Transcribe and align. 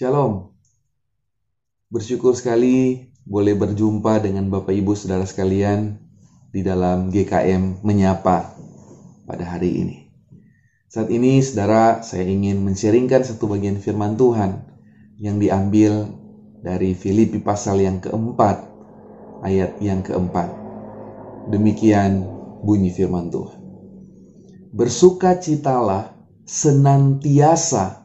Shalom. 0.00 0.56
Bersyukur 1.92 2.32
sekali 2.32 3.12
boleh 3.28 3.52
berjumpa 3.52 4.24
dengan 4.24 4.48
Bapak 4.48 4.72
Ibu 4.72 4.96
Saudara 4.96 5.28
sekalian 5.28 6.00
di 6.56 6.64
dalam 6.64 7.12
GKM 7.12 7.84
Menyapa 7.84 8.56
pada 9.28 9.44
hari 9.44 9.84
ini. 9.84 10.08
Saat 10.88 11.12
ini 11.12 11.44
saudara 11.44 12.00
saya 12.00 12.24
ingin 12.24 12.64
mensharingkan 12.64 13.28
satu 13.28 13.44
bagian 13.44 13.76
firman 13.76 14.16
Tuhan 14.16 14.72
yang 15.20 15.36
diambil 15.36 16.08
dari 16.64 16.96
Filipi 16.96 17.36
pasal 17.36 17.84
yang 17.84 18.00
keempat 18.00 18.72
ayat 19.44 19.84
yang 19.84 20.00
keempat. 20.00 20.48
Demikian 21.52 22.24
bunyi 22.64 22.88
firman 22.88 23.28
Tuhan. 23.28 23.60
Bersukacitalah 24.72 26.16
senantiasa 26.48 27.99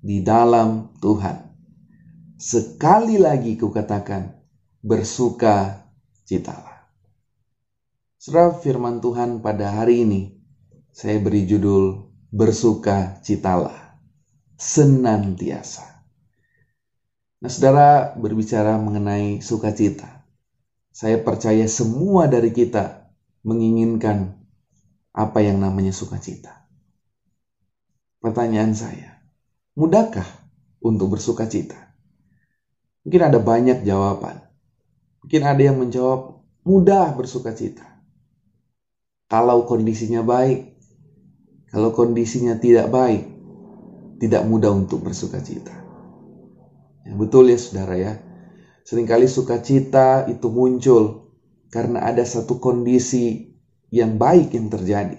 di 0.00 0.24
dalam 0.24 0.96
Tuhan. 0.98 1.36
Sekali 2.40 3.20
lagi 3.20 3.60
kukatakan, 3.60 4.32
bersuka 4.80 5.84
citalah. 6.24 6.88
Surah 8.20 8.56
firman 8.56 9.00
Tuhan 9.00 9.40
pada 9.44 9.72
hari 9.72 10.04
ini, 10.04 10.40
saya 10.92 11.20
beri 11.20 11.48
judul 11.48 12.12
Bersuka 12.30 13.20
Citalah, 13.24 13.96
Senantiasa. 14.56 16.04
Nah, 17.40 17.48
saudara 17.48 18.12
berbicara 18.16 18.76
mengenai 18.76 19.40
sukacita. 19.40 20.28
Saya 20.92 21.16
percaya 21.24 21.64
semua 21.64 22.28
dari 22.28 22.52
kita 22.52 23.08
menginginkan 23.40 24.36
apa 25.16 25.40
yang 25.40 25.56
namanya 25.64 25.96
sukacita. 25.96 26.68
Pertanyaan 28.20 28.76
saya, 28.76 29.19
mudahkah 29.74 30.26
untuk 30.82 31.18
bersuka 31.18 31.46
cita? 31.46 31.76
Mungkin 33.04 33.22
ada 33.32 33.38
banyak 33.40 33.82
jawaban. 33.84 34.40
Mungkin 35.24 35.42
ada 35.44 35.62
yang 35.62 35.76
menjawab, 35.80 36.40
mudah 36.64 37.12
bersuka 37.16 37.52
cita. 37.52 37.86
Kalau 39.30 39.62
kondisinya 39.64 40.26
baik, 40.26 40.74
kalau 41.70 41.94
kondisinya 41.94 42.58
tidak 42.58 42.90
baik, 42.90 43.30
tidak 44.18 44.42
mudah 44.42 44.74
untuk 44.74 45.06
bersuka 45.06 45.38
cita. 45.38 45.72
Ya, 47.06 47.14
betul 47.14 47.48
ya 47.48 47.56
saudara 47.56 47.94
ya. 47.94 48.12
Seringkali 48.84 49.30
sukacita 49.30 50.26
itu 50.26 50.50
muncul 50.50 51.30
karena 51.70 52.02
ada 52.04 52.26
satu 52.26 52.58
kondisi 52.58 53.54
yang 53.94 54.18
baik 54.18 54.50
yang 54.54 54.66
terjadi 54.66 55.18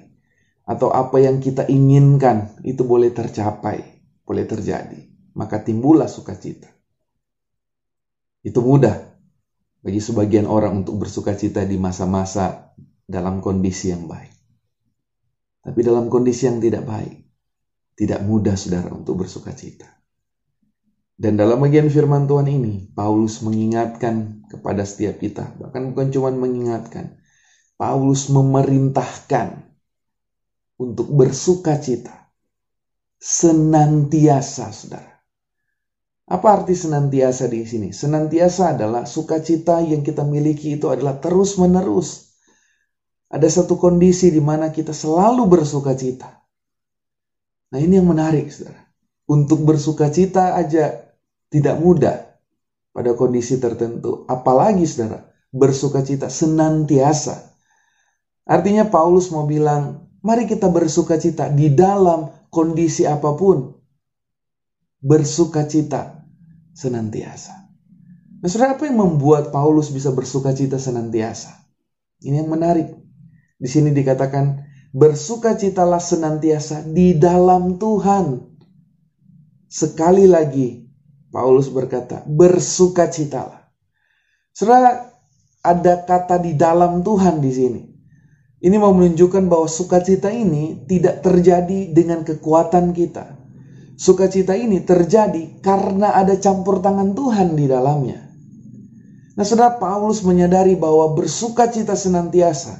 atau 0.68 0.92
apa 0.92 1.20
yang 1.20 1.40
kita 1.40 1.68
inginkan 1.68 2.52
itu 2.68 2.84
boleh 2.84 3.12
tercapai, 3.12 4.01
boleh 4.32 4.48
terjadi, 4.48 5.12
maka 5.36 5.60
timbullah 5.60 6.08
sukacita. 6.08 6.72
Itu 8.40 8.64
mudah 8.64 8.96
bagi 9.84 10.00
sebagian 10.00 10.48
orang 10.48 10.88
untuk 10.88 11.04
bersukacita 11.04 11.68
di 11.68 11.76
masa-masa 11.76 12.72
dalam 13.04 13.44
kondisi 13.44 13.92
yang 13.92 14.08
baik. 14.08 14.32
Tapi 15.68 15.80
dalam 15.84 16.08
kondisi 16.08 16.48
yang 16.48 16.64
tidak 16.64 16.88
baik, 16.88 17.28
tidak 18.00 18.23
mudah 18.23 18.56
saudara 18.56 18.88
untuk 18.96 19.20
bersukacita. 19.20 20.00
Dan 21.22 21.38
dalam 21.38 21.62
bagian 21.62 21.92
firman 21.92 22.26
Tuhan 22.26 22.50
ini, 22.50 22.90
Paulus 22.95 23.45
mengingatkan 23.45 24.48
kepada 24.48 24.88
setiap 24.88 25.22
kita, 25.22 25.54
bahkan 25.60 25.94
bukan 25.94 26.10
cuma 26.10 26.34
mengingatkan, 26.34 27.20
Paulus 27.78 28.32
memerintahkan 28.32 29.70
untuk 30.82 31.14
bersuka 31.14 31.78
cita. 31.78 32.20
Senantiasa, 33.22 34.73
saudara. 34.73 35.14
Apa 36.26 36.48
arti 36.58 36.73
senantiasa 36.73 37.45
di 37.45 37.61
sini? 37.70 37.93
Senantiasa 37.93 38.73
adalah 38.73 39.05
sukacita 39.05 39.77
yang 39.86 40.02
kita 40.02 40.26
miliki 40.26 40.82
itu 40.82 40.89
adalah 40.89 41.21
terus-menerus. 41.21 42.33
Ada 43.30 43.61
satu 43.61 43.77
kondisi 43.77 44.33
di 44.33 44.42
mana 44.42 44.73
kita 44.73 44.89
selalu 44.89 45.45
bersuka 45.45 45.93
cita. 45.93 46.33
Nah 47.70 47.80
ini 47.80 48.02
yang 48.02 48.10
menarik, 48.10 48.49
saudara. 48.49 48.89
Untuk 49.30 49.70
bersuka 49.70 50.10
cita 50.10 50.58
aja 50.58 51.14
tidak 51.54 51.77
mudah 51.77 52.26
pada 52.89 53.14
kondisi 53.14 53.61
tertentu. 53.61 54.26
Apalagi, 54.26 54.89
saudara, 54.89 55.30
bersuka 55.54 56.02
cita 56.02 56.26
senantiasa. 56.26 57.54
Artinya 58.49 58.89
Paulus 58.89 59.30
mau 59.30 59.45
bilang, 59.45 60.10
Mari 60.21 60.45
kita 60.45 60.70
bersuka 60.70 61.17
cita 61.17 61.49
di 61.49 61.73
dalam 61.73 62.30
kondisi 62.52 63.08
apa 63.08 63.34
pun. 63.34 63.73
Bersuka 65.02 65.66
cita 65.66 66.22
senantiasa. 66.78 67.62
Nah, 68.42 68.50
saudara, 68.50 68.78
apa 68.78 68.86
yang 68.86 69.02
membuat 69.02 69.50
Paulus 69.50 69.89
bisa 69.89 70.14
bersuka 70.14 70.54
cita 70.54 70.78
senantiasa? 70.78 71.61
Ini 72.22 72.45
yang 72.45 72.54
menarik. 72.54 72.90
Di 73.58 73.70
sini 73.70 73.94
dikatakan, 73.94 74.66
bersuka 74.94 75.58
citalah 75.58 76.02
senantiasa 76.02 76.86
di 76.86 77.17
dalam 77.17 77.82
Tuhan. 77.82 78.42
Sekali 79.66 80.26
lagi, 80.26 80.86
Paulus 81.30 81.70
berkata, 81.70 82.26
bersuka 82.26 83.10
citalah. 83.10 83.72
Saudara, 84.54 85.10
ada 85.61 86.02
kata 86.02 86.42
di 86.42 86.58
dalam 86.58 87.06
Tuhan 87.06 87.40
di 87.40 87.52
sini. 87.54 87.82
Ini 88.61 88.77
mau 88.77 88.94
menunjukkan 88.94 89.49
bahwa 89.49 89.66
sukacita 89.66 90.30
ini 90.30 90.86
tidak 90.86 91.26
terjadi 91.26 91.89
dengan 91.89 92.22
kekuatan 92.22 92.94
kita. 92.94 93.42
Sukacita 93.98 94.54
ini 94.54 94.86
terjadi 94.86 95.58
karena 95.66 96.14
ada 96.14 96.38
campur 96.38 96.77
tangan 96.77 97.17
Tuhan 97.17 97.58
di 97.58 97.66
dalamnya. 97.66 98.22
Nah, 99.33 99.42
saudara 99.42 99.82
Paulus 99.82 100.22
menyadari 100.22 100.77
bahwa 100.77 101.17
bersukacita 101.17 101.98
senantiasa 101.98 102.77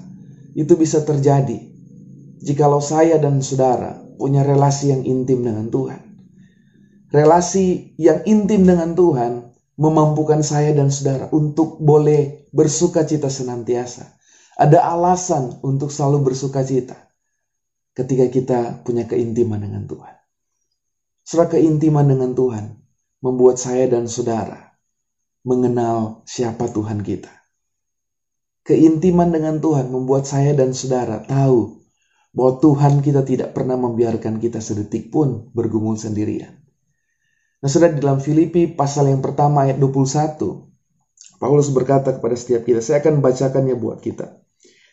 itu 0.54 0.78
bisa 0.78 1.02
terjadi 1.02 1.58
jikalau 2.46 2.82
saya 2.82 3.18
dan 3.18 3.42
saudara 3.42 3.98
punya 4.22 4.46
relasi 4.46 4.94
yang 4.94 5.02
intim 5.02 5.42
dengan 5.42 5.74
Tuhan. 5.74 6.02
Relasi 7.10 7.98
yang 7.98 8.22
intim 8.30 8.70
dengan 8.70 8.94
Tuhan 8.94 9.50
memampukan 9.82 10.46
saya 10.46 10.78
dan 10.78 10.94
saudara 10.94 11.26
untuk 11.34 11.82
boleh 11.82 12.46
bersukacita 12.54 13.34
senantiasa 13.34 14.21
ada 14.60 14.84
alasan 14.84 15.60
untuk 15.64 15.92
selalu 15.94 16.32
bersuka 16.32 16.64
cita 16.66 16.98
ketika 17.96 18.26
kita 18.32 18.60
punya 18.84 19.08
keintiman 19.08 19.60
dengan 19.60 19.88
Tuhan. 19.88 20.16
Setelah 21.22 21.50
keintiman 21.54 22.08
dengan 22.08 22.32
Tuhan 22.36 22.66
membuat 23.22 23.62
saya 23.62 23.88
dan 23.88 24.10
saudara 24.10 24.76
mengenal 25.46 26.26
siapa 26.26 26.70
Tuhan 26.70 27.06
kita. 27.06 27.32
Keintiman 28.62 29.34
dengan 29.34 29.58
Tuhan 29.58 29.90
membuat 29.90 30.30
saya 30.30 30.54
dan 30.54 30.74
saudara 30.78 31.22
tahu 31.26 31.82
bahwa 32.32 32.62
Tuhan 32.64 32.94
kita 33.04 33.26
tidak 33.28 33.52
pernah 33.52 33.76
membiarkan 33.76 34.40
kita 34.40 34.64
sedetik 34.64 35.12
pun 35.12 35.52
bergumul 35.52 35.98
sendirian. 36.00 36.62
Nah, 37.62 37.70
sudah 37.70 37.94
dalam 37.94 38.18
Filipi 38.18 38.66
pasal 38.70 39.14
yang 39.14 39.22
pertama 39.22 39.70
ayat 39.70 39.78
21, 39.78 40.38
Paulus 41.38 41.70
berkata 41.70 42.18
kepada 42.18 42.34
setiap 42.34 42.66
kita, 42.66 42.82
saya 42.82 43.02
akan 43.02 43.22
bacakannya 43.22 43.78
buat 43.78 44.02
kita. 44.02 44.41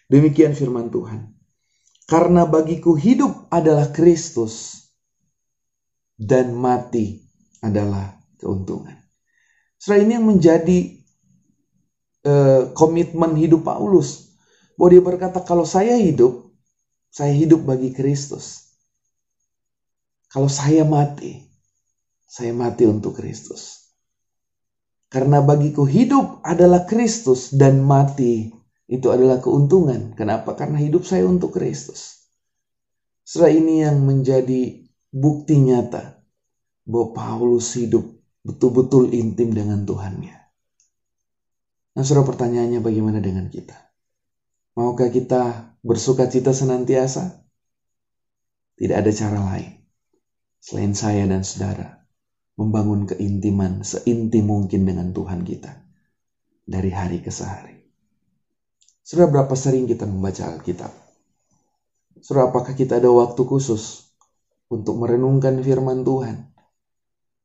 Demikian 0.08 0.56
firman 0.56 0.88
Tuhan. 0.88 1.36
Karena 2.08 2.48
bagiku 2.48 2.96
hidup 2.96 3.52
adalah 3.52 3.92
Kristus 3.92 4.88
dan 6.16 6.56
mati 6.56 7.20
adalah 7.60 8.16
keuntungan. 8.41 8.96
Setelah 9.76 10.00
ini 10.08 10.12
yang 10.16 10.26
menjadi 10.26 10.78
uh, 12.24 12.62
komitmen 12.72 13.36
hidup 13.36 13.69
Paulus. 13.69 14.32
Bahwa 14.78 14.88
dia 14.94 15.02
berkata, 15.02 15.42
kalau 15.42 15.66
saya 15.66 15.98
hidup, 15.98 16.54
saya 17.11 17.34
hidup 17.34 17.66
bagi 17.66 17.90
Kristus. 17.93 18.72
Kalau 20.31 20.46
saya 20.46 20.87
mati, 20.87 21.44
saya 22.25 22.54
mati 22.54 22.87
untuk 22.87 23.19
Kristus. 23.19 23.90
Karena 25.08 25.40
bagiku 25.40 25.88
hidup 25.88 26.44
adalah 26.44 26.84
Kristus 26.84 27.50
dan 27.50 27.81
mati 27.81 28.57
itu 28.88 29.12
adalah 29.12 29.38
keuntungan. 29.38 30.17
Kenapa? 30.17 30.56
Karena 30.56 30.81
hidup 30.81 31.05
saya 31.05 31.29
untuk 31.29 31.55
Kristus. 31.55 32.25
Setelah 33.23 33.52
ini 33.52 33.85
yang 33.85 34.00
menjadi 34.02 34.88
bukti 35.12 35.61
nyata 35.61 36.25
bahwa 36.88 37.12
Paulus 37.12 37.76
hidup 37.76 38.08
betul-betul 38.40 39.12
intim 39.12 39.52
dengan 39.52 39.85
Tuhannya. 39.85 40.37
Nah, 41.93 42.02
saudara 42.02 42.25
pertanyaannya 42.25 42.81
bagaimana 42.81 43.20
dengan 43.20 43.52
kita? 43.52 43.76
Maukah 44.73 45.12
kita 45.12 45.76
bersuka 45.85 46.25
cita 46.32 46.56
senantiasa? 46.56 47.44
Tidak 48.79 48.96
ada 48.96 49.12
cara 49.12 49.38
lain 49.52 49.79
selain 50.58 50.94
saya 50.94 51.25
dan 51.25 51.46
saudara 51.46 52.05
membangun 52.58 53.06
keintiman 53.06 53.87
seintim 53.87 54.50
mungkin 54.50 54.82
dengan 54.85 55.14
Tuhan 55.14 55.46
kita 55.46 55.87
dari 56.67 56.90
hari 56.90 57.23
ke 57.23 57.31
sehari. 57.31 57.77
Sudah 59.08 59.25
berapa 59.25 59.56
sering 59.56 59.88
kita 59.88 60.05
membaca 60.05 60.52
Alkitab? 60.52 60.93
Sudah 62.20 62.52
apakah 62.52 62.76
kita 62.76 63.00
ada 63.00 63.08
waktu 63.08 63.40
khusus 63.40 64.12
untuk 64.69 65.00
merenungkan 65.00 65.64
firman 65.64 66.05
Tuhan? 66.05 66.49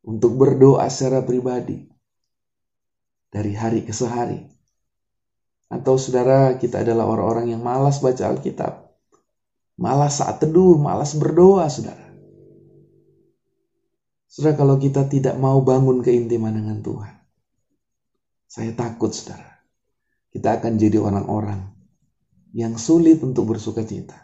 untuk 0.04 0.36
berdoa 0.36 0.84
secara 0.92 1.24
pribadi 1.24 1.88
dari 3.32 3.56
hari 3.56 3.88
ke 3.88 3.96
sehari. 3.96 4.44
Atau 5.72 5.98
saudara 5.98 6.54
kita 6.60 6.86
adalah 6.86 7.10
orang-orang 7.10 7.56
yang 7.56 7.64
malas 7.64 7.98
baca 8.04 8.30
Alkitab. 8.30 8.94
Malas 9.74 10.22
saat 10.22 10.38
teduh, 10.38 10.78
malas 10.78 11.18
berdoa 11.18 11.66
saudara. 11.66 12.14
Saudara 14.30 14.54
kalau 14.54 14.78
kita 14.78 15.10
tidak 15.10 15.34
mau 15.40 15.66
bangun 15.66 16.06
keintiman 16.06 16.54
dengan 16.54 16.78
Tuhan. 16.86 17.16
Saya 18.46 18.70
takut 18.78 19.10
saudara. 19.10 19.63
Kita 20.34 20.58
akan 20.58 20.82
jadi 20.82 20.98
orang-orang 20.98 21.62
yang 22.58 22.74
sulit 22.74 23.22
untuk 23.22 23.54
bersuka 23.54 23.86
cita. 23.86 24.18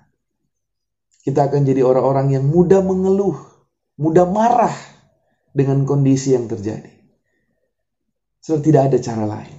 Kita 1.21 1.45
akan 1.45 1.61
jadi 1.61 1.85
orang-orang 1.85 2.33
yang 2.33 2.49
mudah 2.49 2.81
mengeluh, 2.81 3.37
mudah 4.01 4.25
marah 4.25 4.73
dengan 5.53 5.85
kondisi 5.85 6.33
yang 6.33 6.49
terjadi. 6.49 6.89
So, 8.41 8.57
tidak 8.57 8.89
ada 8.89 8.97
cara 8.97 9.29
lain. 9.29 9.53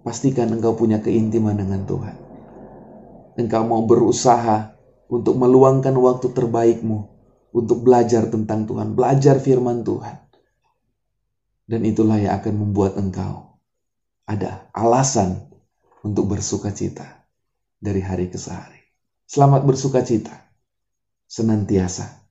Pastikan 0.00 0.48
engkau 0.56 0.72
punya 0.72 1.04
keintiman 1.04 1.60
dengan 1.60 1.84
Tuhan. 1.84 2.16
Engkau 3.36 3.68
mau 3.68 3.84
berusaha 3.84 4.72
untuk 5.12 5.36
meluangkan 5.36 5.92
waktu 5.92 6.32
terbaikmu 6.32 6.98
untuk 7.52 7.84
belajar 7.84 8.32
tentang 8.32 8.64
Tuhan, 8.64 8.96
belajar 8.96 9.36
firman 9.44 9.84
Tuhan. 9.84 10.24
Dan 11.68 11.84
itulah 11.84 12.16
yang 12.16 12.40
akan 12.40 12.54
membuat 12.56 12.96
engkau 12.96 13.45
ada 14.26 14.66
alasan 14.74 15.46
untuk 16.02 16.34
bersuka 16.34 16.74
cita 16.74 17.30
dari 17.78 18.02
hari 18.02 18.26
ke 18.26 18.34
sehari. 18.34 18.82
Selamat 19.26 19.62
bersuka 19.62 20.02
cita 20.02 20.34
senantiasa 21.30 22.26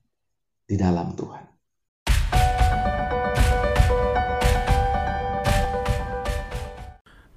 di 0.68 0.76
dalam 0.76 1.16
Tuhan. 1.16 1.44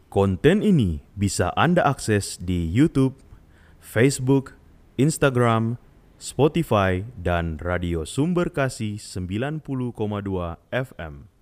Konten 0.10 0.66
ini 0.66 1.06
bisa 1.14 1.54
Anda 1.56 1.86
akses 1.86 2.42
di 2.42 2.66
YouTube, 2.66 3.22
Facebook, 3.78 4.58
Instagram, 4.98 5.78
Spotify, 6.18 7.06
dan 7.16 7.62
Radio 7.62 8.04
Sumber 8.04 8.50
Kasih 8.52 8.98
90,2 8.98 9.64
FM. 10.74 11.39